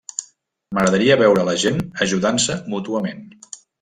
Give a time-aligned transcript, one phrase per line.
[0.77, 3.23] M'agradaria veure la gent ajudant-se mútuament.